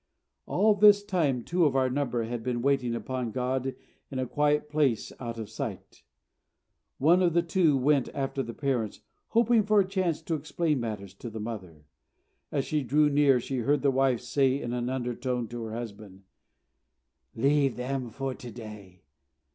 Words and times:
All 0.47 0.73
this 0.73 1.03
time 1.03 1.43
two 1.43 1.63
of 1.65 1.75
our 1.75 1.87
number 1.87 2.23
had 2.23 2.41
been 2.41 2.63
waiting 2.63 2.95
upon 2.95 3.29
God 3.29 3.75
in 4.09 4.17
a 4.17 4.25
quiet 4.25 4.67
place 4.67 5.13
out 5.19 5.37
of 5.37 5.47
sight. 5.47 6.01
One 6.97 7.21
of 7.21 7.33
the 7.35 7.43
two 7.43 7.77
went 7.77 8.09
after 8.15 8.41
the 8.41 8.55
parents, 8.55 9.01
hoping 9.27 9.61
for 9.61 9.79
a 9.79 9.87
chance 9.87 10.23
to 10.23 10.33
explain 10.33 10.79
matters 10.79 11.13
to 11.13 11.29
the 11.29 11.39
mother. 11.39 11.85
As 12.51 12.65
she 12.65 12.81
drew 12.81 13.11
near 13.11 13.39
she 13.39 13.57
heard 13.59 13.83
the 13.83 13.91
wife 13.91 14.21
say 14.21 14.59
in 14.59 14.73
an 14.73 14.89
undertone 14.89 15.47
to 15.49 15.61
her 15.65 15.73
husband: 15.73 16.23
"Leave 17.35 17.75
them 17.75 18.09
for 18.09 18.33
to 18.33 18.49
day. 18.51 19.03